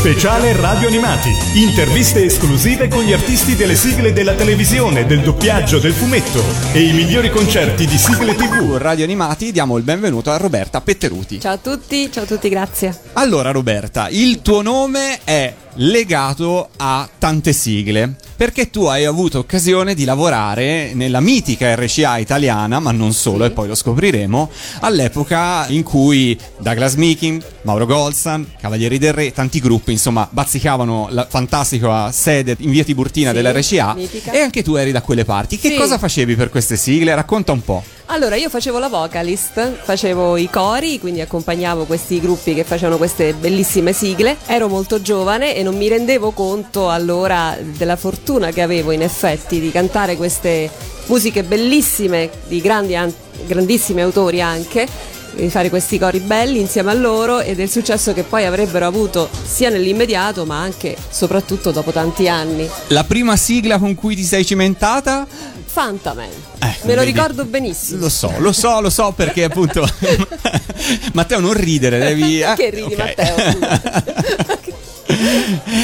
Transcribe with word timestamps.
Speciale 0.00 0.56
Radio 0.56 0.88
Animati. 0.88 1.28
Interviste 1.56 2.24
esclusive 2.24 2.88
con 2.88 3.02
gli 3.02 3.12
artisti 3.12 3.54
delle 3.54 3.74
sigle 3.74 4.14
della 4.14 4.32
televisione, 4.32 5.04
del 5.04 5.20
doppiaggio, 5.20 5.78
del 5.78 5.92
fumetto 5.92 6.42
e 6.72 6.80
i 6.80 6.94
migliori 6.94 7.28
concerti 7.28 7.86
di 7.86 7.98
sigle 7.98 8.34
TV. 8.34 8.78
Radio 8.78 9.04
Animati 9.04 9.52
diamo 9.52 9.76
il 9.76 9.82
benvenuto 9.82 10.30
a 10.30 10.38
Roberta 10.38 10.80
Petteruti. 10.80 11.38
Ciao 11.38 11.52
a 11.52 11.58
tutti, 11.58 12.10
ciao 12.10 12.24
a 12.24 12.26
tutti, 12.26 12.48
grazie. 12.48 12.98
Allora 13.12 13.50
Roberta, 13.50 14.08
il 14.08 14.40
tuo 14.40 14.62
nome 14.62 15.18
è 15.22 15.52
legato 15.74 16.68
a 16.76 17.08
tante 17.18 17.52
sigle 17.52 18.16
perché 18.36 18.70
tu 18.70 18.84
hai 18.84 19.04
avuto 19.04 19.38
occasione 19.38 19.94
di 19.94 20.04
lavorare 20.04 20.92
nella 20.94 21.20
mitica 21.20 21.74
RCA 21.74 22.16
italiana, 22.16 22.80
ma 22.80 22.90
non 22.90 23.12
solo, 23.12 23.44
Sì. 23.44 23.50
e 23.50 23.52
poi 23.52 23.68
lo 23.68 23.74
scopriremo, 23.74 24.50
all'epoca 24.80 25.66
in 25.68 25.82
cui 25.82 26.38
Douglas 26.58 26.94
Meeking, 26.94 27.42
Mauro 27.62 27.84
Golsan, 27.84 28.46
Cavalieri 28.58 28.96
del 28.96 29.12
Re, 29.12 29.32
tanti 29.32 29.60
gruppi, 29.60 29.92
insomma, 29.92 30.26
bazzicavano 30.30 31.08
la 31.10 31.26
fantastica 31.28 32.10
sede 32.12 32.56
in 32.60 32.70
via 32.70 32.82
Tiburtina 32.82 33.30
Sì, 33.30 33.36
dell'RCA 33.36 33.94
mitica. 33.94 34.32
e 34.32 34.38
anche 34.38 34.62
tu 34.62 34.74
eri 34.76 34.90
da 34.90 35.02
quelle 35.02 35.26
parti. 35.26 35.58
Che 35.58 35.68
Sì. 35.68 35.76
cosa 35.76 35.98
facevi 35.98 36.34
per 36.34 36.48
queste 36.48 36.76
sigle? 36.76 37.14
Racconta 37.14 37.52
un 37.52 37.62
po'. 37.62 37.84
Allora, 38.12 38.34
io 38.34 38.48
facevo 38.48 38.80
la 38.80 38.88
vocalist, 38.88 39.70
facevo 39.84 40.36
i 40.36 40.50
cori, 40.50 40.98
quindi 40.98 41.20
accompagnavo 41.20 41.84
questi 41.84 42.18
gruppi 42.18 42.54
che 42.54 42.64
facevano 42.64 42.96
queste 42.96 43.34
bellissime 43.34 43.92
sigle. 43.92 44.36
Ero 44.46 44.66
molto 44.66 45.00
giovane 45.00 45.54
e 45.54 45.62
non 45.62 45.76
mi 45.76 45.86
rendevo 45.86 46.32
conto 46.32 46.90
allora 46.90 47.56
della 47.60 47.94
fortuna 47.94 48.50
che 48.50 48.62
avevo 48.62 48.90
in 48.90 49.02
effetti 49.02 49.60
di 49.60 49.70
cantare 49.70 50.16
queste 50.16 50.68
musiche 51.06 51.44
bellissime 51.44 52.30
di 52.48 52.60
grandi 52.60 52.96
an- 52.96 53.14
grandissimi 53.46 54.00
autori 54.00 54.42
anche 54.42 54.88
di 55.34 55.48
fare 55.48 55.70
questi 55.70 55.98
cori 55.98 56.20
belli 56.20 56.60
insieme 56.60 56.90
a 56.90 56.94
loro 56.94 57.40
e 57.40 57.54
del 57.54 57.70
successo 57.70 58.12
che 58.12 58.22
poi 58.24 58.44
avrebbero 58.44 58.86
avuto 58.86 59.28
sia 59.44 59.68
nell'immediato 59.70 60.44
ma 60.44 60.60
anche 60.60 60.96
soprattutto 61.10 61.70
dopo 61.70 61.90
tanti 61.92 62.28
anni. 62.28 62.68
La 62.88 63.04
prima 63.04 63.36
sigla 63.36 63.78
con 63.78 63.94
cui 63.94 64.14
ti 64.16 64.24
sei 64.24 64.44
cimentata? 64.44 65.26
Fantaman, 65.72 66.26
Eh, 66.58 66.76
me 66.82 66.94
lo 66.94 67.00
vedi. 67.02 67.12
ricordo 67.12 67.44
benissimo. 67.44 68.00
Lo 68.00 68.08
so, 68.08 68.32
lo 68.38 68.50
so, 68.52 68.80
lo 68.80 68.90
so 68.90 69.12
perché 69.14 69.44
appunto 69.44 69.88
Matteo 71.14 71.38
non 71.38 71.52
ridere, 71.52 71.98
devi 72.00 72.40
eh, 72.42 72.52
Che 72.56 72.70
ridi, 72.70 72.92
ok. 72.94 72.98
Matteo? 72.98 74.38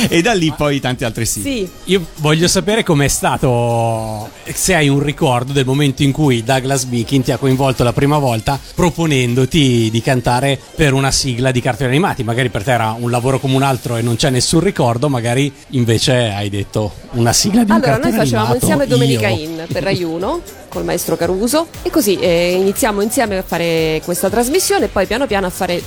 e 0.08 0.22
da 0.22 0.32
lì 0.32 0.52
poi 0.56 0.80
tanti 0.80 1.04
altri 1.04 1.26
sì. 1.26 1.40
sì, 1.40 1.68
Io 1.84 2.04
voglio 2.16 2.48
sapere 2.48 2.82
com'è 2.82 3.08
stato, 3.08 4.28
se 4.44 4.74
hai 4.74 4.88
un 4.88 5.00
ricordo 5.00 5.52
del 5.52 5.64
momento 5.64 6.02
in 6.02 6.12
cui 6.12 6.42
Douglas 6.42 6.84
Beakin 6.84 7.22
ti 7.22 7.32
ha 7.32 7.36
coinvolto 7.36 7.84
la 7.84 7.92
prima 7.92 8.18
volta 8.18 8.58
proponendoti 8.74 9.88
di 9.90 10.02
cantare 10.02 10.58
per 10.74 10.92
una 10.92 11.10
sigla 11.10 11.50
di 11.50 11.60
cartoni 11.60 11.90
animati. 11.90 12.24
Magari 12.24 12.48
per 12.48 12.62
te 12.62 12.72
era 12.72 12.96
un 12.98 13.10
lavoro 13.10 13.38
come 13.38 13.54
un 13.54 13.62
altro 13.62 13.96
e 13.96 14.02
non 14.02 14.16
c'è 14.16 14.30
nessun 14.30 14.60
ricordo, 14.60 15.08
magari 15.08 15.52
invece 15.70 16.32
hai 16.32 16.48
detto 16.48 16.92
una 17.12 17.32
sigla 17.32 17.64
di 17.64 17.70
un 17.70 17.76
allora 17.76 17.92
noi 17.92 18.00
cartone 18.00 18.16
facevamo 18.16 18.50
animato, 18.50 18.64
insieme 18.66 18.86
Domenica 18.86 19.28
io. 19.28 19.48
In 19.48 19.64
per 19.70 19.82
Rai 19.82 20.02
1 20.02 20.40
col 20.68 20.84
maestro 20.84 21.16
Caruso 21.16 21.68
e 21.82 21.90
così 21.90 22.16
eh, 22.18 22.56
iniziamo 22.58 23.00
insieme 23.00 23.38
a 23.38 23.42
fare 23.42 24.00
questa 24.04 24.28
trasmissione 24.28 24.86
e 24.86 24.88
poi 24.88 25.06
piano 25.06 25.26
piano 25.26 25.46
a 25.46 25.50
fare 25.50 25.82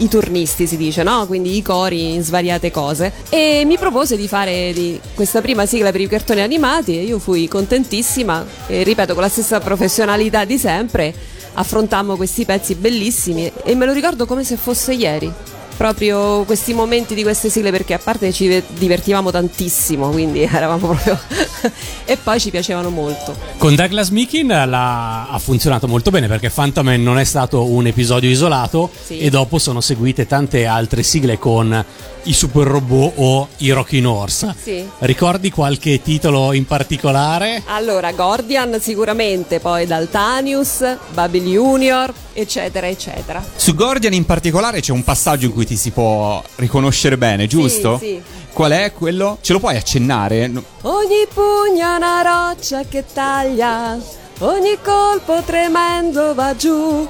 i 0.00 0.08
turnisti 0.08 0.66
si 0.66 0.76
dice, 0.76 1.02
no? 1.02 1.26
Quindi 1.26 1.56
i 1.56 1.62
cori 1.62 2.14
in 2.14 2.22
svariate 2.22 2.70
cose. 2.70 3.12
E 3.28 3.62
mi 3.64 3.78
propose 3.78 4.16
di 4.16 4.28
fare 4.28 4.72
di 4.72 5.00
questa 5.14 5.40
prima 5.40 5.66
sigla 5.66 5.90
per 5.90 6.00
i 6.00 6.08
cartoni 6.08 6.40
animati 6.40 6.98
e 6.98 7.02
io 7.02 7.18
fui 7.18 7.48
contentissima 7.48 8.44
e 8.66 8.82
ripeto 8.82 9.14
con 9.14 9.22
la 9.22 9.28
stessa 9.28 9.60
professionalità 9.60 10.44
di 10.44 10.58
sempre 10.58 11.14
affrontammo 11.52 12.16
questi 12.16 12.44
pezzi 12.44 12.74
bellissimi 12.74 13.50
e 13.64 13.74
me 13.74 13.86
lo 13.86 13.92
ricordo 13.92 14.26
come 14.26 14.44
se 14.44 14.56
fosse 14.56 14.94
ieri. 14.94 15.32
Proprio 15.80 16.44
questi 16.44 16.74
momenti 16.74 17.14
di 17.14 17.22
queste 17.22 17.48
sigle 17.48 17.70
perché 17.70 17.94
a 17.94 17.98
parte 17.98 18.34
ci 18.34 18.46
ve- 18.48 18.64
divertivamo 18.68 19.30
tantissimo, 19.30 20.10
quindi 20.10 20.42
eravamo 20.44 20.88
proprio 20.88 21.18
e 22.04 22.18
poi 22.18 22.38
ci 22.38 22.50
piacevano 22.50 22.90
molto. 22.90 23.34
Con 23.56 23.74
Douglas 23.74 24.10
Meakin 24.10 24.46
la- 24.48 25.26
ha 25.30 25.38
funzionato 25.38 25.88
molto 25.88 26.10
bene 26.10 26.26
perché 26.28 26.50
Fantaman 26.50 27.02
non 27.02 27.16
è 27.18 27.24
stato 27.24 27.64
un 27.64 27.86
episodio 27.86 28.28
isolato 28.28 28.90
Sì. 29.06 29.20
e 29.20 29.30
dopo 29.30 29.58
sono 29.58 29.80
seguite 29.80 30.26
tante 30.26 30.66
altre 30.66 31.02
sigle 31.02 31.38
con 31.38 31.82
i 32.24 32.34
Super 32.34 32.66
Robot 32.66 33.12
o 33.16 33.48
i 33.58 33.70
Rockin' 33.70 34.04
Horse. 34.04 34.54
Sì. 34.62 34.86
Ricordi 34.98 35.50
qualche 35.50 36.02
titolo 36.02 36.52
in 36.52 36.66
particolare? 36.66 37.62
Allora, 37.68 38.12
Gordian 38.12 38.78
sicuramente, 38.78 39.60
poi 39.60 39.86
Daltanius, 39.86 40.84
Babil 41.14 41.44
Junior, 41.44 42.12
eccetera, 42.34 42.86
eccetera. 42.86 43.42
Su 43.56 43.74
Gordian 43.74 44.12
in 44.12 44.26
particolare 44.26 44.80
c'è 44.82 44.92
un 44.92 45.02
passaggio 45.02 45.46
in 45.46 45.52
cui 45.54 45.64
ti 45.70 45.76
si 45.76 45.92
può 45.92 46.42
riconoscere 46.56 47.16
bene, 47.16 47.46
giusto? 47.46 47.96
sì. 47.96 48.20
Qual 48.52 48.72
è 48.72 48.92
quello? 48.92 49.38
Ce 49.40 49.52
lo 49.52 49.60
puoi 49.60 49.76
accennare? 49.76 50.50
Ogni 50.82 51.28
pugno 51.32 51.92
è 51.92 51.96
una 51.96 52.22
roccia 52.22 52.82
che 52.82 53.04
taglia, 53.12 53.96
ogni 54.38 54.76
colpo 54.82 55.40
tremendo 55.46 56.34
va 56.34 56.56
giù. 56.56 57.06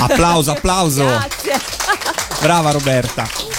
Applauso, 0.00 0.50
applauso. 0.50 1.04
Grazie. 1.04 1.60
Brava 2.40 2.72
Roberta. 2.72 3.53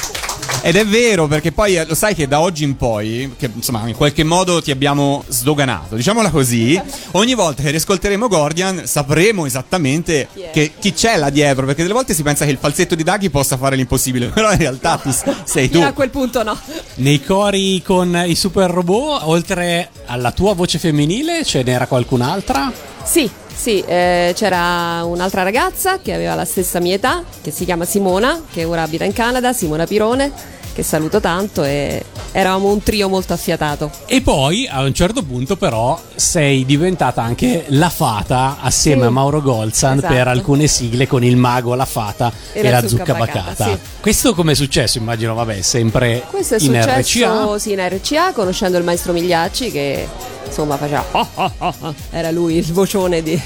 Ed 0.68 0.78
è 0.78 0.84
vero 0.84 1.28
perché 1.28 1.52
poi 1.52 1.78
eh, 1.78 1.86
lo 1.86 1.94
sai 1.94 2.16
che 2.16 2.28
da 2.28 2.40
oggi 2.40 2.64
in 2.64 2.76
poi, 2.76 3.36
che 3.38 3.52
insomma 3.54 3.88
in 3.88 3.94
qualche 3.94 4.24
modo 4.24 4.64
ti 4.64 4.72
abbiamo 4.72 5.24
sdoganato, 5.28 5.96
diciamola 5.96 6.32
così, 6.32 6.82
ogni 7.12 7.36
volta 7.36 7.62
che 7.62 7.70
riascolteremo 7.70 8.28
Gordian 8.28 8.88
sapremo 8.88 9.46
esattamente 9.46 10.28
Chi 10.34 10.42
che, 10.52 10.72
chi 10.80 10.92
c'è 10.92 11.18
là 11.18 11.30
dietro, 11.30 11.68
perché 11.68 11.84
delle 11.84 11.94
volte 11.94 12.16
si 12.16 12.24
pensa 12.24 12.46
che 12.46 12.52
il 12.52 12.58
falsetto 12.58 12.96
di 12.96 13.04
Daghi 13.04 13.30
possa 13.30 13.58
fare 13.58 13.76
l'impossibile, 13.76 14.30
però 14.34 14.52
in 14.54 14.58
realtà 14.58 14.98
tu 14.98 15.12
sei 15.44 15.70
tu. 15.70 15.76
Fino 15.76 15.88
a 15.88 15.92
quel 15.92 16.10
punto 16.10 16.42
no. 16.42 16.58
Nei 16.96 17.24
cori 17.24 17.84
con 17.84 18.24
i 18.26 18.34
Super 18.34 18.72
Robot, 18.72 19.22
oltre 19.26 19.90
alla 20.08 20.32
tua 20.32 20.56
voce 20.56 20.80
femminile, 20.80 21.46
ce 21.46 21.62
n'era 21.62 21.86
qualcun'altra? 21.86 22.74
Sì, 23.04 23.30
sì, 23.56 23.82
eh, 23.82 24.34
c'era 24.36 25.04
un'altra 25.04 25.44
ragazza 25.44 26.00
che 26.00 26.12
aveva 26.12 26.34
la 26.34 26.46
stessa 26.46 26.80
mia 26.80 26.96
età, 26.96 27.24
che 27.44 27.52
si 27.52 27.66
chiama 27.66 27.86
Simona, 27.86 28.42
che 28.52 28.64
ora 28.64 28.82
abita 28.82 29.04
in 29.04 29.14
Canada, 29.14 29.54
Simona 29.54 29.86
Pirone, 29.86 30.54
che 30.76 30.84
saluto 30.84 31.22
tanto 31.22 31.64
e 31.64 32.04
eravamo 32.34 32.70
un 32.70 32.84
trio 32.84 33.08
molto 33.08 33.32
affiatato. 33.32 33.90
E 34.06 34.20
poi 34.22 34.68
a 34.70 34.82
un 34.82 34.94
certo 34.94 35.24
punto 35.24 35.56
però 35.56 35.98
sei 36.16 36.66
diventata 36.66 37.22
anche 37.24 37.64
la 37.70 37.90
fata 37.90 38.58
assieme 38.60 39.02
Sì. 39.04 39.08
a 39.08 39.10
Mauro 39.12 39.42
Golzan 39.42 39.98
Esatto. 40.00 40.14
per 40.14 40.28
alcune 40.28 40.68
sigle 40.68 41.08
con 41.08 41.24
il 41.24 41.38
mago, 41.38 41.74
la 41.76 41.86
fata 41.86 42.30
e, 42.52 42.60
E 42.60 42.64
la 42.64 42.82
la 42.82 42.88
zucca 42.88 43.06
zucca 43.06 43.18
bacata, 43.20 43.40
bacata. 43.52 43.66
sì. 43.72 43.78
Questo 44.02 44.36
come 44.36 44.52
è 44.52 44.56
successo? 44.56 44.98
Immagino, 44.98 45.34
vabbè, 45.34 45.62
sempre 45.62 46.24
Questo 46.30 46.56
è 46.56 46.58
in 46.60 46.66
successo 46.66 47.24
RCA. 47.54 47.58
sì, 47.60 47.72
in 47.72 47.80
RCA, 47.88 48.34
conoscendo 48.34 48.78
il 48.78 48.84
maestro 48.84 49.14
Migliacci 49.14 49.72
che 49.72 50.08
insomma 50.46 50.78
faceva 50.78 51.04
"Ah, 51.12 51.28
ah, 51.36 51.52
ah, 51.58 51.74
ah". 51.80 51.94
era 52.12 52.32
lui 52.32 52.56
il 52.56 52.72
vocione 52.72 53.22
di, 53.22 53.40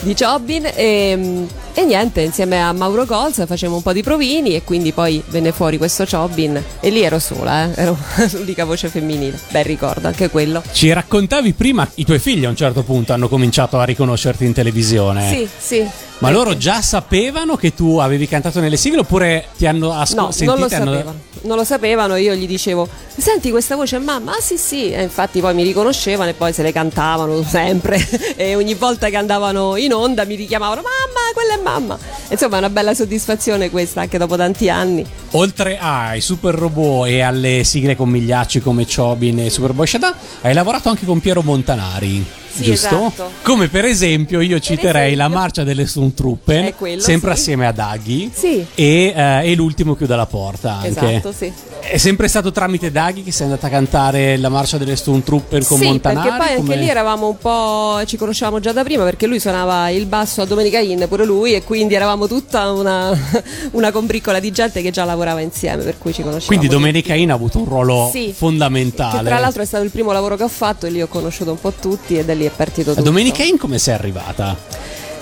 di 0.00 0.14
Jobin 0.14 0.68
e, 0.74 1.46
e 1.74 1.84
niente, 1.84 2.20
insieme 2.22 2.62
a 2.62 2.72
Mauro 2.72 3.04
Golz 3.04 3.44
facevamo 3.46 3.76
un 3.76 3.82
po' 3.82 3.92
di 3.92 4.02
provini 4.02 4.54
e 4.54 4.62
quindi 4.64 4.92
poi 4.92 5.22
venne 5.28 5.52
fuori 5.52 5.78
questo 5.78 6.04
Jobin 6.04 6.62
e 6.80 6.90
lì 6.90 7.02
ero 7.02 7.18
sola, 7.18 7.72
eh, 7.72 7.82
ero 7.82 7.96
l'unica 8.32 8.64
voce 8.64 8.88
femminile. 8.88 9.38
Bel 9.50 9.64
ricordo 9.64 10.06
anche 10.06 10.28
quello. 10.30 10.62
Ci 10.72 10.92
raccontavi 10.92 11.52
prima, 11.52 11.88
i 11.96 12.04
tuoi 12.04 12.18
figli 12.18 12.44
a 12.44 12.48
un 12.48 12.56
certo 12.56 12.82
punto 12.82 13.12
hanno 13.12 13.28
cominciato 13.28 13.78
a 13.78 13.84
riconoscerti 13.84 14.44
in 14.44 14.52
televisione. 14.52 15.28
Sì, 15.28 15.48
sì. 15.58 16.08
Ma 16.20 16.30
loro 16.30 16.54
già 16.54 16.82
sapevano 16.82 17.56
che 17.56 17.74
tu 17.74 17.96
avevi 17.96 18.28
cantato 18.28 18.60
nelle 18.60 18.76
sigle 18.76 19.00
oppure 19.00 19.46
ti 19.56 19.66
hanno 19.66 19.92
ascoltato? 19.94 20.44
No, 20.44 20.52
non 20.52 20.60
lo 20.60 20.68
sapevano. 20.68 21.20
Non 21.42 21.56
lo 21.56 21.64
sapevano, 21.64 22.16
io 22.16 22.34
gli 22.34 22.46
dicevo: 22.46 22.86
Senti 23.16 23.50
questa 23.50 23.74
voce, 23.74 23.96
è 23.96 23.98
mamma? 24.00 24.32
Ah, 24.32 24.40
sì, 24.40 24.58
sì. 24.58 24.92
E 24.92 25.02
infatti 25.02 25.40
poi 25.40 25.54
mi 25.54 25.62
riconoscevano 25.62 26.28
e 26.28 26.34
poi 26.34 26.52
se 26.52 26.62
le 26.62 26.72
cantavano 26.72 27.42
sempre. 27.42 28.06
e 28.36 28.54
ogni 28.54 28.74
volta 28.74 29.08
che 29.08 29.16
andavano 29.16 29.76
in 29.76 29.94
onda 29.94 30.26
mi 30.26 30.34
richiamavano: 30.34 30.82
Mamma, 30.82 31.32
quella 31.32 31.54
è 31.54 31.62
mamma. 31.62 31.98
Insomma, 32.28 32.56
è 32.56 32.58
una 32.58 32.70
bella 32.70 32.92
soddisfazione 32.92 33.70
questa 33.70 34.02
anche 34.02 34.18
dopo 34.18 34.36
tanti 34.36 34.68
anni. 34.68 35.06
Oltre 35.32 35.78
ai 35.78 36.20
Super 36.20 36.54
Robot 36.54 37.06
e 37.06 37.20
alle 37.20 37.62
sigle 37.62 37.94
con 37.94 38.08
migliacci 38.08 38.60
come 38.60 38.84
Chobin 38.84 39.38
e 39.38 39.50
Superboy 39.50 39.86
Shaddai, 39.86 40.12
hai 40.42 40.54
lavorato 40.54 40.88
anche 40.88 41.04
con 41.04 41.20
Piero 41.20 41.42
Montanari. 41.42 42.24
Sì, 42.52 42.64
giusto? 42.64 43.06
esatto. 43.06 43.30
Come 43.42 43.68
per 43.68 43.84
esempio 43.84 44.40
io 44.40 44.58
citerei 44.58 45.12
esempio. 45.12 45.28
la 45.28 45.28
marcia 45.28 45.62
delle 45.62 45.86
Stormtrooper, 45.86 46.74
quello, 46.74 47.00
sempre 47.00 47.34
sì. 47.34 47.40
assieme 47.40 47.66
a 47.66 47.72
Daghi. 47.72 48.30
Sì. 48.34 48.66
E, 48.74 49.12
eh, 49.14 49.50
e 49.50 49.54
l'ultimo 49.54 49.94
chiude 49.94 50.16
la 50.16 50.26
porta 50.26 50.78
anche. 50.78 50.88
Esatto, 50.88 51.32
sì. 51.32 51.52
È 51.82 51.96
sempre 51.96 52.28
stato 52.28 52.52
tramite 52.52 52.92
Daghi 52.92 53.22
che 53.24 53.32
sei 53.32 53.46
andata 53.46 53.66
a 53.66 53.70
cantare 53.70 54.36
la 54.36 54.48
marcia 54.48 54.78
delle 54.78 54.94
Stormtrooper 54.94 55.64
con 55.64 55.78
sì, 55.78 55.86
Montanari? 55.86 56.28
perché 56.28 56.36
poi 56.44 56.48
anche 56.56 56.60
come- 56.62 56.76
lì 56.76 56.88
eravamo 56.88 57.28
un 57.28 57.36
po'. 57.38 58.00
ci 58.06 58.16
conoscevamo 58.16 58.60
già 58.60 58.70
da 58.72 58.84
prima 58.84 59.02
perché 59.04 59.26
lui 59.26 59.40
suonava 59.40 59.88
il 59.90 60.06
basso 60.06 60.42
a 60.42 60.44
Domenica 60.44 60.78
In, 60.78 61.04
pure 61.08 61.24
lui, 61.24 61.54
e 61.54 61.64
quindi 61.64 61.94
eravamo 61.94 62.28
tutta 62.28 62.70
una, 62.70 63.10
una 63.72 63.90
combriccola 63.90 64.38
di 64.38 64.52
gente 64.52 64.82
che 64.82 64.90
già 64.90 65.04
lavorava 65.04 65.40
insieme, 65.40 65.82
per 65.82 65.98
cui 65.98 66.12
ci 66.12 66.22
conoscevamo. 66.22 66.58
Quindi. 66.58 66.68
Domenica 66.68 67.14
In 67.14 67.30
ha 67.32 67.34
avuto 67.34 67.58
un 67.58 67.64
ruolo 67.64 68.08
Sì. 68.12 68.32
fondamentale. 68.36 69.18
Che 69.18 69.24
tra 69.24 69.38
l'altro 69.40 69.62
è 69.62 69.66
stato 69.66 69.82
il 69.82 69.90
primo 69.90 70.12
lavoro 70.12 70.36
che 70.36 70.44
ho 70.44 70.48
fatto 70.48 70.86
e 70.86 70.90
lì 70.90 71.02
ho 71.02 71.08
conosciuto 71.08 71.50
un 71.50 71.60
po' 71.60 71.72
tutti 71.72 72.16
e 72.16 72.24
da 72.24 72.34
lì 72.34 72.44
è 72.44 72.50
partito 72.54 72.90
A 72.90 72.94
tutto. 72.94 73.04
Domenica 73.04 73.42
In 73.42 73.58
come 73.58 73.78
sei 73.78 73.94
arrivata? 73.94 74.56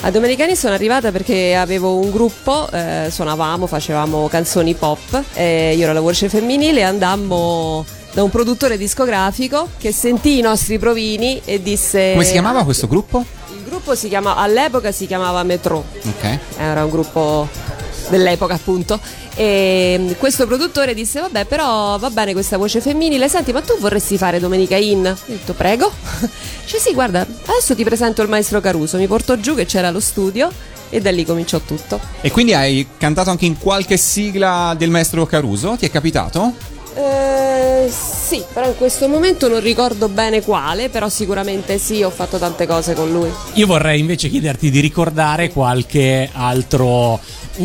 A 0.00 0.10
Domenicani 0.12 0.54
sono 0.54 0.74
arrivata 0.74 1.10
perché 1.10 1.56
avevo 1.56 1.96
un 1.96 2.10
gruppo, 2.10 2.70
eh, 2.70 3.08
suonavamo, 3.10 3.66
facevamo 3.66 4.28
canzoni 4.28 4.74
pop, 4.74 5.22
eh, 5.34 5.74
io 5.76 5.82
ero 5.84 5.92
la 5.92 6.00
voce 6.00 6.28
femminile 6.28 6.80
e 6.80 6.82
andammo 6.84 7.84
da 8.12 8.22
un 8.22 8.30
produttore 8.30 8.76
discografico 8.78 9.68
che 9.76 9.92
sentì 9.92 10.38
i 10.38 10.40
nostri 10.40 10.78
provini 10.78 11.42
e 11.44 11.60
disse... 11.60 12.12
Come 12.12 12.24
si 12.24 12.32
chiamava 12.32 12.62
questo 12.64 12.86
gruppo? 12.86 13.24
Il 13.52 13.64
gruppo 13.64 13.96
si 13.96 14.08
chiama, 14.08 14.36
all'epoca 14.36 14.92
si 14.92 15.06
chiamava 15.06 15.42
Metro, 15.42 15.84
Ok. 16.04 16.38
era 16.58 16.84
un 16.84 16.90
gruppo 16.90 17.48
dell'epoca 18.08 18.54
appunto 18.54 18.98
e 19.34 20.16
questo 20.18 20.46
produttore 20.46 20.94
disse 20.94 21.20
vabbè 21.20 21.44
però 21.44 21.98
va 21.98 22.10
bene 22.10 22.32
questa 22.32 22.56
voce 22.56 22.80
femminile 22.80 23.28
senti 23.28 23.52
ma 23.52 23.60
tu 23.60 23.78
vorresti 23.78 24.16
fare 24.16 24.38
Domenica 24.38 24.76
In? 24.76 25.02
Io 25.04 25.10
ho 25.12 25.16
detto 25.26 25.54
prego 25.54 25.90
cioè 26.64 26.80
sì 26.80 26.92
guarda 26.92 27.26
adesso 27.46 27.74
ti 27.74 27.84
presento 27.84 28.22
il 28.22 28.28
maestro 28.28 28.60
Caruso 28.60 28.96
mi 28.96 29.06
portò 29.06 29.36
giù 29.36 29.54
che 29.54 29.66
c'era 29.66 29.90
lo 29.90 30.00
studio 30.00 30.50
e 30.90 31.00
da 31.00 31.10
lì 31.10 31.24
cominciò 31.24 31.60
tutto 31.60 32.00
E 32.20 32.30
quindi 32.30 32.54
hai 32.54 32.86
cantato 32.96 33.30
anche 33.30 33.44
in 33.44 33.58
qualche 33.58 33.96
sigla 33.96 34.74
del 34.76 34.90
maestro 34.90 35.26
Caruso? 35.26 35.76
Ti 35.78 35.86
è 35.86 35.90
capitato? 35.90 36.54
Eh, 36.94 37.88
sì, 37.90 38.42
però 38.52 38.66
in 38.66 38.76
questo 38.76 39.06
momento 39.06 39.48
non 39.48 39.60
ricordo 39.60 40.08
bene 40.08 40.42
quale, 40.42 40.88
però 40.88 41.08
sicuramente 41.08 41.78
sì, 41.78 42.02
ho 42.02 42.10
fatto 42.10 42.38
tante 42.38 42.66
cose 42.66 42.94
con 42.94 43.10
lui. 43.10 43.30
Io 43.54 43.66
vorrei 43.66 44.00
invece 44.00 44.28
chiederti 44.28 44.70
di 44.70 44.80
ricordare 44.80 45.50
qualche 45.50 46.28
altro, 46.32 47.20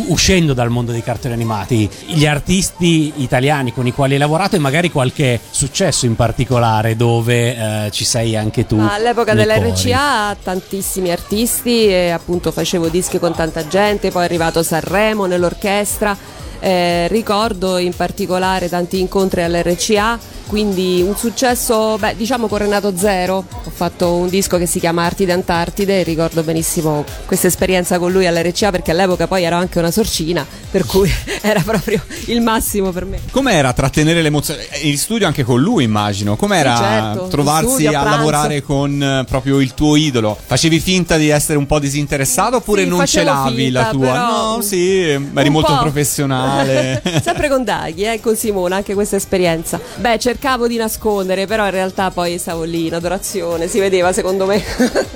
uscendo 0.08 0.54
dal 0.54 0.70
mondo 0.70 0.92
dei 0.92 1.04
cartoni 1.04 1.34
animati, 1.34 1.90
gli 2.08 2.26
artisti 2.26 3.14
italiani 3.18 3.74
con 3.74 3.88
i 3.88 3.94
quali 3.94 4.14
hai 4.14 4.20
lavorato 4.20 4.56
e 4.56 4.60
magari 4.60 4.92
qualche 4.92 5.40
successo 5.50 6.06
in 6.06 6.16
particolare 6.16 6.96
dove 6.96 7.86
eh, 7.86 7.92
ci 7.92 8.06
sei 8.06 8.36
anche 8.36 8.66
tu. 8.66 8.78
All'epoca 8.80 9.34
dell'RCA 9.34 10.36
tantissimi 10.42 11.12
artisti 11.12 11.88
e 11.88 12.10
appunto 12.10 12.52
facevo 12.52 12.88
dischi 12.88 13.20
con 13.20 13.34
tanta 13.34 13.68
gente, 13.68 14.12
poi 14.12 14.24
è 14.24 14.26
arrivato 14.26 14.64
Sanremo 14.64 15.26
nell'orchestra. 15.26 16.16
Eh, 16.60 17.10
ricordo 17.10 17.78
in 17.78 17.94
particolare 17.94 18.70
tanti 18.70 19.00
incontri 19.00 19.44
all'RCA, 19.44 20.18
quindi 20.54 21.02
un 21.02 21.16
successo, 21.16 21.98
beh, 21.98 22.16
diciamo 22.16 22.46
con 22.46 22.60
Renato 22.60 22.96
Zero. 22.96 23.38
Ho 23.38 23.72
fatto 23.74 24.14
un 24.14 24.30
disco 24.30 24.60
che 24.60 24.68
si 24.68 24.80
chiama 24.80 25.04
Arti 25.04 25.26
d'Antartide 25.26 26.02
e 26.02 26.04
ricordo 26.04 26.44
benissimo 26.44 27.04
questa 27.26 27.48
esperienza 27.48 27.98
con 27.98 28.12
lui 28.12 28.28
all'RCA 28.28 28.70
perché 28.70 28.92
all'epoca 28.92 29.26
poi 29.26 29.46
ero 29.46 29.56
anche 29.56 29.80
una 29.80 29.90
sorcina, 29.90 30.46
per 30.70 30.86
cui 30.86 31.12
era 31.42 31.60
proprio 31.62 32.04
il 32.28 32.40
massimo 32.42 32.92
per 32.92 33.06
me. 33.06 33.20
Com'era 33.32 33.74
trattenere 33.74 34.22
l'emozione? 34.22 34.68
In 34.84 34.96
studio 34.96 35.26
anche 35.26 35.44
con 35.44 35.60
lui, 35.60 35.86
immagino. 35.86 36.36
Com'era 36.36 36.76
Sì, 36.76 36.84
certo, 36.84 37.28
trovarsi 37.30 37.70
studio, 37.70 37.98
a 37.98 38.02
a 38.02 38.10
lavorare 38.12 38.62
con 38.62 39.02
eh, 39.02 39.26
proprio 39.28 39.60
il 39.60 39.74
tuo 39.74 39.96
idolo? 39.96 40.38
Facevi 40.46 40.80
finta 40.80 41.18
di 41.18 41.30
essere 41.30 41.58
un 41.58 41.66
po' 41.66 41.80
disinteressato 41.80 42.58
oppure 42.58 42.84
Sì, 42.84 42.90
non 42.90 43.08
ce 43.08 43.24
l'avi 43.24 43.56
finta, 43.56 43.82
la 43.82 43.90
tua? 43.90 44.28
No, 44.28 44.62
sì, 44.62 45.00
eri 45.00 45.50
molto 45.50 45.74
po'. 45.74 45.80
professionale. 45.82 47.02
Sempre 47.26 47.50
con 47.50 47.64
Daghi, 47.64 48.04
eh, 48.04 48.20
con 48.22 48.36
Simona, 48.36 48.76
anche 48.76 48.94
questa 48.94 49.16
esperienza. 49.16 49.82
Beh, 49.96 50.20
cercavo 50.20 50.42
di 50.44 50.76
nascondere, 50.76 51.48
però 51.48 51.64
in 51.64 51.72
realtà 51.72 52.12
poi 52.12 52.38
stavo 52.38 52.64
lì 52.64 52.88
in 52.88 52.94
adorazione, 52.94 53.70
si 53.70 53.80
vedeva 53.80 54.12
secondo 54.12 54.46
me. 54.46 54.62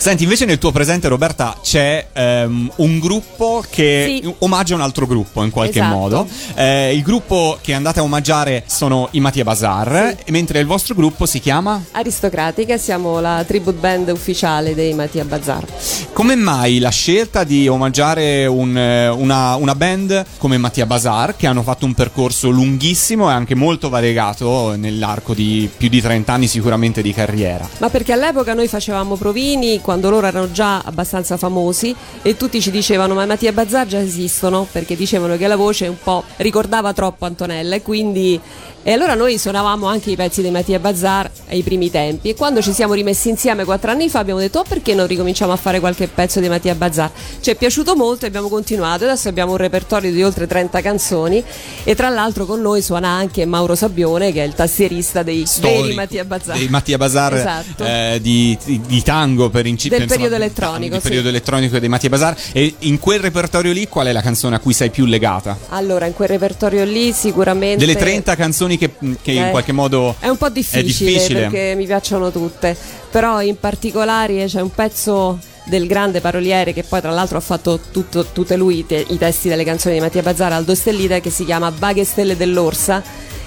Senti, 0.00 0.22
invece 0.22 0.46
nel 0.46 0.56
tuo 0.56 0.72
presente, 0.72 1.06
Roberta, 1.08 1.54
c'è 1.62 2.06
ehm, 2.10 2.72
un 2.76 2.98
gruppo 2.98 3.62
che 3.68 4.20
Sì. 4.22 4.34
omaggia 4.38 4.74
un 4.74 4.80
altro 4.80 5.06
gruppo 5.06 5.42
in 5.44 5.50
qualche 5.50 5.80
Esatto. 5.80 5.94
modo. 5.94 6.26
Eh, 6.54 6.94
il 6.94 7.02
gruppo 7.02 7.58
che 7.60 7.74
andate 7.74 8.00
a 8.00 8.02
omaggiare 8.04 8.62
sono 8.66 9.08
i 9.10 9.20
Mattia 9.20 9.44
Bazar, 9.44 10.16
mentre 10.28 10.60
il 10.60 10.66
vostro 10.66 10.94
gruppo 10.94 11.26
si 11.26 11.40
chiama? 11.40 11.84
Aristocratica, 11.90 12.78
siamo 12.78 13.20
la 13.20 13.44
tribute 13.46 13.78
band 13.78 14.08
ufficiale 14.08 14.74
dei 14.74 14.94
Mattia 14.94 15.24
Bazar. 15.26 15.66
Come 16.14 16.36
mai 16.36 16.78
la 16.78 16.88
scelta 16.90 17.44
di 17.44 17.68
omaggiare 17.68 18.46
un, 18.46 18.74
eh, 18.76 19.08
una, 19.08 19.56
una 19.56 19.74
band 19.74 20.24
come 20.38 20.56
Mattia 20.56 20.86
Bazar, 20.86 21.36
che 21.36 21.46
hanno 21.46 21.62
fatto 21.62 21.84
un 21.84 21.92
percorso 21.92 22.48
lunghissimo 22.48 23.28
e 23.28 23.32
anche 23.34 23.54
molto 23.54 23.90
variegato 23.90 24.59
nell'arco 24.68 25.34
di 25.34 25.68
più 25.74 25.88
di 25.88 26.00
30 26.00 26.32
anni 26.32 26.46
sicuramente 26.46 27.02
di 27.02 27.12
carriera? 27.12 27.68
Ma 27.78 27.88
perché 27.88 28.12
all'epoca 28.12 28.54
noi 28.54 28.68
facevamo 28.68 29.16
provini 29.16 29.80
quando 29.80 30.10
loro 30.10 30.26
erano 30.26 30.50
già 30.50 30.78
abbastanza 30.78 31.36
famosi 31.36 31.94
e 32.22 32.36
tutti 32.36 32.60
ci 32.60 32.70
dicevano 32.70 33.14
ma 33.14 33.26
Mattia 33.26 33.52
Bazar 33.52 33.86
già 33.86 34.00
esistono? 34.00 34.66
Perché 34.70 34.96
dicevano 34.96 35.36
che 35.36 35.46
la 35.46 35.56
voce 35.56 35.86
un 35.86 35.96
po' 36.02 36.24
ricordava 36.36 36.92
troppo 36.92 37.24
Antonella 37.24 37.74
e 37.74 37.82
quindi 37.82 38.40
e 38.82 38.92
allora 38.92 39.12
noi 39.14 39.36
suonavamo 39.36 39.86
anche 39.86 40.10
i 40.10 40.16
pezzi 40.16 40.40
dei 40.40 40.50
Mattia 40.50 40.78
Bazar 40.78 41.30
ai 41.50 41.62
primi 41.62 41.90
tempi. 41.90 42.30
E 42.30 42.34
quando 42.34 42.62
ci 42.62 42.72
siamo 42.72 42.94
rimessi 42.94 43.28
insieme 43.28 43.66
quattro 43.66 43.90
anni 43.90 44.08
fa 44.08 44.20
abbiamo 44.20 44.40
detto 44.40 44.60
oh, 44.60 44.64
perché 44.66 44.94
non 44.94 45.06
ricominciamo 45.06 45.52
a 45.52 45.56
fare 45.56 45.80
qualche 45.80 46.08
pezzo 46.08 46.40
dei 46.40 46.48
Mattia 46.48 46.74
Bazar 46.74 47.10
ci 47.40 47.50
è 47.50 47.56
piaciuto 47.56 47.94
molto 47.94 48.24
e 48.24 48.28
abbiamo 48.28 48.48
continuato. 48.48 49.04
Adesso 49.04 49.28
abbiamo 49.28 49.52
un 49.52 49.58
repertorio 49.58 50.10
di 50.10 50.22
oltre 50.22 50.46
30 50.46 50.80
canzoni 50.80 51.44
e 51.84 51.94
tra 51.94 52.08
l'altro 52.08 52.46
con 52.46 52.62
noi 52.62 52.80
suona 52.80 53.08
anche 53.08 53.44
Mauro 53.44 53.74
Sabbione 53.74 54.32
che 54.32 54.44
è 54.44 54.46
il 54.50 54.54
tastierista 54.56 55.22
dei 55.22 55.36
veri 55.36 55.46
Storico 55.46 55.94
Mattia 55.94 56.24
Bazar 56.24 56.56
dei 56.58 56.68
Mattia 56.68 56.96
Bazar 56.98 57.34
Esatto. 57.34 57.84
eh, 57.84 58.18
di, 58.20 58.56
di- 58.64 58.80
di 58.86 59.02
tango 59.02 59.48
per 59.50 59.66
inci- 59.66 59.88
Del 59.88 60.06
periodo 60.06 60.34
elettronico, 60.34 60.94
di 60.96 61.00
sì. 61.00 61.06
periodo 61.08 61.28
elettronico 61.28 61.78
dei 61.78 61.88
Mattia 61.88 62.08
Bazar 62.08 62.36
e 62.52 62.74
in 62.80 62.98
quel 62.98 63.20
repertorio 63.20 63.72
lì 63.72 63.86
qual 63.88 64.06
è 64.08 64.12
la 64.12 64.20
canzone 64.22 64.56
a 64.56 64.58
cui 64.58 64.72
sei 64.72 64.90
più 64.90 65.04
legata? 65.06 65.56
Allora, 65.70 66.06
in 66.06 66.12
quel 66.14 66.28
repertorio 66.28 66.84
lì 66.84 67.12
sicuramente... 67.12 67.78
Delle 67.84 67.96
30 67.96 68.34
canzoni 68.36 68.76
che, 68.76 68.90
che 69.22 69.32
in 69.32 69.44
Eh, 69.44 69.50
qualche 69.50 69.72
modo 69.72 70.16
È 70.18 70.28
un 70.28 70.36
po' 70.36 70.48
difficile, 70.48 70.82
difficile. 71.12 71.40
perché 71.42 71.74
mi 71.76 71.86
piacciono 71.86 72.30
tutte, 72.30 72.76
però 73.10 73.40
in 73.40 73.58
particolare 73.58 74.44
c'è 74.46 74.60
un 74.60 74.70
pezzo 74.70 75.38
del 75.64 75.86
grande 75.86 76.20
paroliere 76.20 76.72
che 76.72 76.82
poi 76.82 77.00
tra 77.00 77.10
l'altro 77.10 77.38
ha 77.38 77.40
fatto 77.40 77.78
tutto- 77.92 78.26
tutte 78.32 78.56
lui 78.56 78.78
i, 78.78 78.86
te- 78.86 79.04
i 79.08 79.18
testi 79.18 79.48
delle 79.48 79.62
canzoni 79.64 79.94
di 79.94 80.00
Mattia 80.00 80.22
Bazzara, 80.22 80.56
Aldo 80.56 80.74
Stellite, 80.74 81.20
che 81.20 81.30
si 81.30 81.44
chiama 81.44 81.70
Baghe 81.70 82.04
Stelle 82.04 82.36
dell'Orsa, 82.36 83.02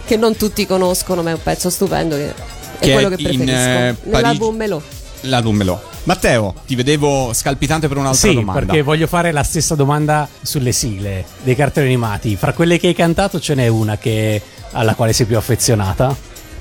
che 0.06 0.18
non 0.18 0.36
tutti 0.36 0.66
conoscono, 0.66 1.22
ma 1.24 1.32
è 1.32 1.34
un 1.34 1.42
pezzo 1.44 1.70
stupendo 1.70 2.16
che 2.16 2.30
è 2.30 2.34
Che 2.80 2.92
quello 2.92 3.08
è 3.10 3.16
che 3.16 3.22
in, 3.22 3.28
preferisco. 3.28 3.58
eh, 3.58 3.96
Nell'album 4.04 4.56
Melò. 4.56 4.82
l'album 5.22 5.56
Melò. 5.56 5.82
Matteo, 6.06 6.54
ti 6.66 6.76
vedevo 6.76 7.32
scalpitante 7.34 7.88
per 7.88 7.96
un'altra 7.98 8.28
Sì, 8.30 8.34
domanda. 8.36 8.60
perché 8.60 8.82
voglio 8.82 9.08
fare 9.08 9.32
la 9.32 9.44
stessa 9.44 9.74
domanda 9.76 10.28
sulle 10.42 10.74
sigle 10.74 11.24
dei 11.44 11.56
cartoni 11.56 11.86
animati. 11.88 12.36
Fra 12.36 12.52
quelle 12.52 12.78
che 12.78 12.88
hai 12.88 12.94
cantato 12.94 13.40
ce 13.40 13.54
n'è 13.56 13.68
una 13.68 13.98
che- 13.98 14.42
alla 14.72 14.96
quale 14.96 15.14
sei 15.14 15.26
più 15.26 15.38
affezionata? 15.38 16.14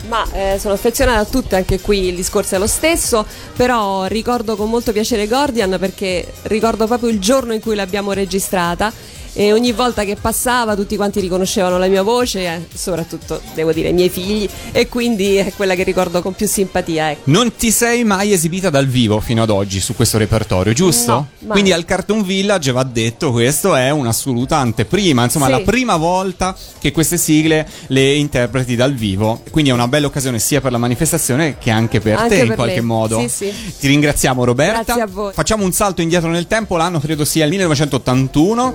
Ma 0.09 0.25
eh, 0.33 0.59
sono 0.61 0.75
affezionata 0.75 1.19
a 1.21 1.25
tutte, 1.25 1.55
anche 1.56 1.81
qui 1.81 2.09
il 2.09 2.17
discorso 2.17 2.55
è 2.56 2.59
lo 2.59 2.67
stesso, 2.67 3.25
però 3.56 4.05
ricordo 4.06 4.56
con 4.56 4.69
molto 4.69 4.93
piacere 4.93 5.27
Gordian 5.29 5.77
perché 5.81 6.27
ricordo 6.43 6.87
proprio 6.87 7.09
il 7.09 7.19
giorno 7.21 7.53
in 7.53 7.61
cui 7.61 7.75
l'abbiamo 7.77 8.12
registrata 8.12 8.93
e 9.34 9.52
ogni 9.52 9.73
volta 9.73 10.05
che 10.05 10.17
passava 10.20 10.75
tutti 10.76 10.96
quanti 10.96 11.20
riconoscevano 11.20 11.79
la 11.79 11.87
mia 11.87 12.02
voce, 12.02 12.40
eh, 12.44 12.67
soprattutto 12.75 13.40
devo 13.55 13.73
dire 13.73 13.88
i 13.88 13.93
miei 13.93 14.08
figli, 14.08 14.49
e 14.73 14.89
quindi 14.89 15.36
è 15.36 15.53
quella 15.56 15.74
che 15.74 15.82
ricordo 15.84 16.20
con 16.22 16.34
più 16.34 16.46
simpatia. 16.46 17.10
Ecco. 17.12 17.20
Non 17.24 17.55
ti 17.56 17.70
sei 17.70 18.05
mai 18.05 18.32
esibita 18.32 18.69
dal 18.70 18.86
vivo 18.86 19.20
fino 19.20 19.43
ad 19.43 19.51
oggi 19.51 19.81
su 19.81 19.94
questo 19.94 20.19
repertorio, 20.19 20.72
giusto? 20.72 21.27
No. 21.39 21.53
Quindi 21.53 21.72
al 21.72 21.84
Cartoon 21.84 22.22
Village 22.24 22.72
va 22.72 22.82
detto 22.82 23.31
questo 23.32 23.74
è 23.74 23.91
un'assoluta 23.91 24.56
anteprima, 24.58 25.24
insomma 25.24 25.46
Sì. 25.46 25.51
la 25.53 25.60
prima 25.60 25.96
volta 25.96 26.55
che 26.79 26.93
queste 26.93 27.17
sigle 27.17 27.67
le 27.89 28.15
interpreti 28.15 28.77
dal 28.77 28.93
vivo, 28.94 29.43
quindi 29.51 29.70
è 29.70 29.72
una 29.72 29.89
bella 29.89 30.06
occasione 30.06 30.39
sia 30.39 30.60
per 30.60 30.72
la 30.72 30.79
manifestazione 30.79 31.56
che 31.58 31.70
anche 31.70 32.01
per 32.01 32.19
Anche 32.19 32.34
te 32.36 32.41
in 32.43 32.46
per 32.48 32.56
qualche 32.56 32.74
me. 32.81 32.86
modo. 32.86 33.20
Sì, 33.20 33.29
sì. 33.29 33.53
Ti 33.79 33.86
ringraziamo 33.89 34.44
Roberta. 34.44 34.82
Grazie 34.82 35.03
a 35.03 35.06
voi. 35.06 35.32
Facciamo 35.32 35.65
un 35.65 35.72
salto 35.72 36.03
indietro 36.03 36.29
nel 36.31 36.46
tempo, 36.46 36.77
l'anno 36.77 37.01
credo 37.01 37.24
sia 37.24 37.44
il 37.44 37.51
1981 37.51 38.74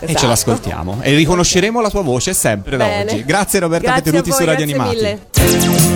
e 0.00 0.06
ce 0.06 0.12
Esatto. 0.12 0.26
l'ascoltiamo 0.28 0.98
e 1.02 1.14
riconosceremo 1.14 1.80
la 1.80 1.90
tua 1.90 2.02
voce 2.02 2.32
sempre 2.34 2.76
da 2.76 2.86
Bene. 2.86 3.10
oggi. 3.12 3.24
Grazie 3.24 3.60
Roberta 3.60 3.86
Grazie 3.92 4.02
voi, 4.30 4.38
su 4.40 4.44
Radio 4.44 4.64
Animati. 4.64 4.94
mille. 4.96 5.87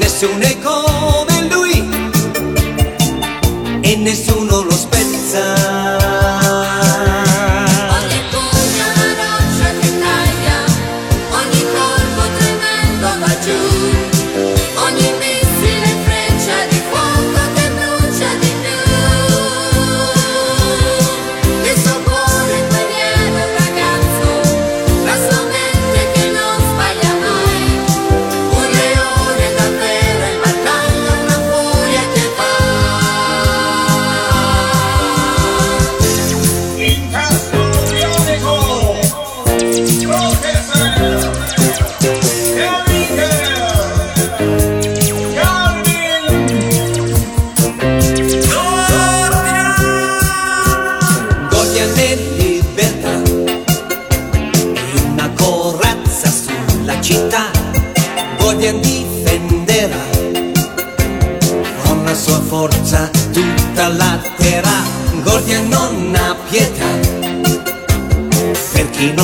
Nessuno 0.00 0.40
è 0.40 0.58
come 0.58 1.48
lui 1.50 1.88
E 3.82 3.96
nessuno 3.96 4.62
lo 4.62 4.70
spezza 4.72 5.79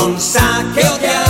non 0.06 0.20
sa 0.20 0.64
che 0.72 0.86
odiare. 0.86 1.25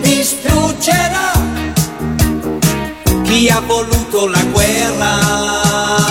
distruggerà 0.00 1.32
chi 3.24 3.48
ha 3.48 3.60
voluto 3.60 4.26
la 4.26 4.42
guerra. 4.52 6.09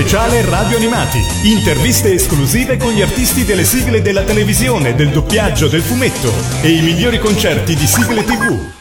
speciale 0.00 0.42
Radio 0.46 0.78
Animati. 0.78 1.18
Interviste 1.42 2.14
esclusive 2.14 2.78
con 2.78 2.90
gli 2.92 3.02
artisti 3.02 3.44
delle 3.44 3.64
sigle 3.64 4.00
della 4.00 4.22
televisione, 4.22 4.94
del 4.94 5.10
doppiaggio, 5.10 5.68
del 5.68 5.82
fumetto 5.82 6.32
e 6.62 6.70
i 6.70 6.80
migliori 6.80 7.18
concerti 7.18 7.74
di 7.76 7.86
sigle 7.86 8.24
TV. 8.24 8.79